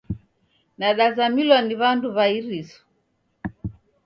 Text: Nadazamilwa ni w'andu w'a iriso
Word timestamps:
Nadazamilwa 0.77 1.57
ni 1.65 1.75
w'andu 1.81 2.07
w'a 2.15 2.25
iriso 2.37 2.79